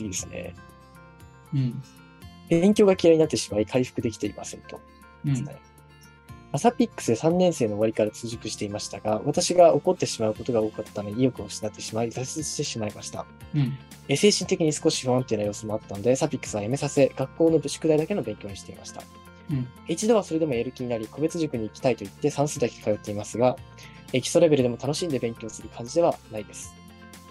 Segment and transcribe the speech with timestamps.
[0.00, 0.54] 次ですね。
[1.54, 1.82] うん。
[2.48, 4.80] 勉強が嫌いになってしまい回復できていませんと。
[5.24, 5.48] うん。
[6.52, 13.24] アサピックスで3年生の終わりから通塾していましたが、私が怒ってしまうことが多かったため意欲を失ってしまい、挫折してしまいました。
[13.54, 13.78] うん。
[14.08, 19.02] え精神的に少し不安定な様子もあったので、サピックスはやめさせ、学校の宿題だけの勉強にしていました。
[19.50, 19.68] うん。
[19.86, 23.56] 一度はそれでもやる気になり、個別塾に行きたいと言って算数だけ通っていますが、
[24.12, 26.79] え基礎レベルでも楽しんで勉強する感じではないです。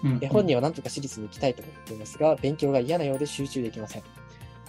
[0.04, 0.18] うん。
[0.20, 4.02] え本人は何とか私立に行きたいと思っていますが、勉強が嫌なようで集中できません。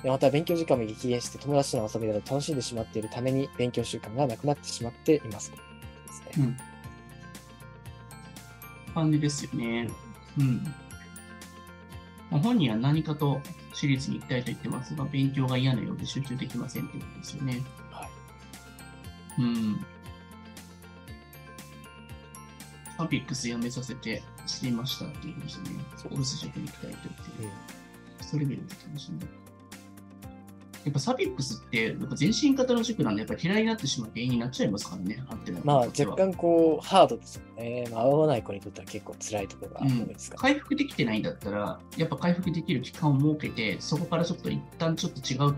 [0.04, 5.52] えまた、勉強時間も激減して友達との遊びなど楽しんでしまっているために、勉強習慣がなくなってしまっています。
[5.52, 5.58] で
[6.34, 6.46] すね
[8.88, 8.94] うん。
[8.94, 9.90] 感じですよね。
[10.38, 10.64] うん。
[12.32, 13.42] まあ、本人は何かと
[13.74, 17.62] 私立に行きたいと言ってますが、勉強が嫌なようで集中できませんっていうことですよね。
[17.92, 18.06] は
[19.40, 19.42] い。
[19.42, 19.86] うん。
[23.02, 25.72] サピックス辞めさせて知りましたっていうですよね。
[25.98, 27.54] そうオルス塾に行きたいと言ってうんる。
[28.22, 29.26] それレベルで楽しんで。
[30.84, 37.88] やっぱサピックスって、やっぱ全身型の塾なんで、やっぱ嫌いになってしまう原因になっちゃいますからね、あってまあ、若干こう、ハードですよね。
[37.92, 40.42] まあ、合わない子にとっては結構辛いところが多いですから。
[40.42, 45.56] 回復できてないんだったら、やっぱ回復できる期間を設けて、そこからちょっと一旦ちょっと違う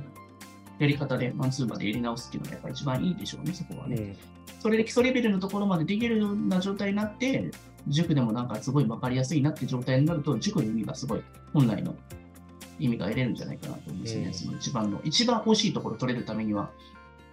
[0.79, 3.95] やり方でマンツーまでやり直すっていうのがやっぱ一番いいでしょうね、そこはね。
[3.95, 4.15] うん。
[4.59, 7.51] それで基礎レベルのところまでできるような状態になって、
[7.87, 11.21] 塾でもなんかすごい分かりやすいなって状態になると、塾の意味がすごい
[11.53, 11.95] 本来の
[12.79, 14.27] 意味が得れるんじゃないかなと思うんですよね。
[14.27, 16.69] うんその一番の、一番欲しいところ取れるためには。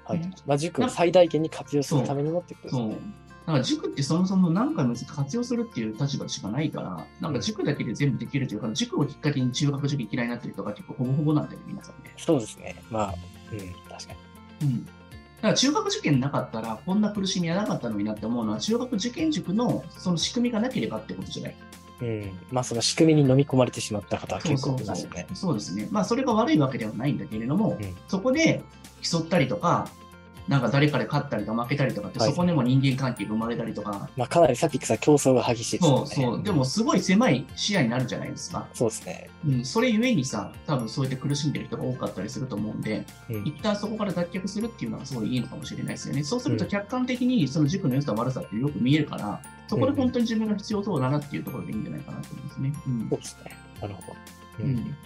[0.04, 0.34] はいうん。
[0.46, 2.98] まあ、塾を最大限に活用するためにもってことですそうね。。
[3.46, 11.99] だから塾ってそもそも何回も活用するっていう立場しかないから、なんか塾だけで全部できるというか、塾をきっかけに中学受験嫌いになってる人が結構ほぼほぼなんだよね、皆さんね。
[12.24, 12.76] そうですね。
[12.90, 13.14] まあ、
[13.52, 14.14] うん、確か
[14.62, 14.68] に。
[14.68, 14.84] うん。
[14.84, 14.90] だ
[15.42, 21.56] から中学受験なかったら、こんな苦しみはなかったのになって思うのは、中学受験塾のその仕組みがなければってことじゃない？
[22.02, 22.38] うん。
[22.50, 25.26] まあ、その仕組みに飲み込まれてしまった方は結構いますよね。
[25.34, 25.88] そうですね。
[25.90, 28.62] まあ、それが悪いわけではないんだけれども、うんそこで
[29.02, 29.88] 競ったりとか、
[30.48, 36.06] なんか誰かで勝ったりとか負けたりとかって、はいそこでも人間関係が生まれたりとか、まあ、かなりサピックスは競争が激しいですよね。
[36.06, 38.66] そうそう、でもすごい狭い視野になるじゃないですか。
[38.72, 39.30] そうですね。
[39.46, 43.44] うん、それゆえにさ、多分そうやって苦しんでる人が多かったりすると思うんで、うん。
[43.46, 46.22] 一旦そこから脱却するっていうのはすごいいいのかもしれないですよね。
[46.22, 52.72] そうするとうん客観的にその塾の良さ悪さってよく見えるから、そこで本当に自分が必要そうだなっていうところでいいんじゃないかなと思いますね。
[52.86, 53.56] うんそうですね。
[53.80, 54.16] なるほど。
[54.60, 54.96] ううんん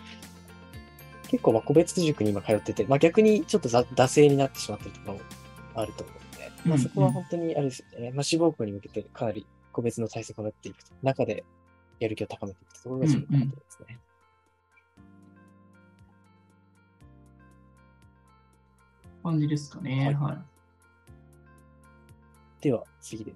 [1.35, 5.21] 結構まあ個別塾に今通ってて、まあ、逆にちょっとざ惰性になってしまってるところも
[5.75, 11.43] あると思うので、まあ、うんそこは本当にあれですよね、まあ、志望校に向けてかなり個別の対策を練っていく中で
[11.99, 13.99] やる気を高めていくところが重要かなと思いますね。
[19.25, 20.05] 感じですかね。
[20.05, 20.39] はいはい。
[22.61, 23.33] では次で、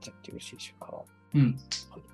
[0.00, 1.02] じゃってよろしいでしょうか。
[1.34, 1.42] うん。
[1.90, 2.11] はい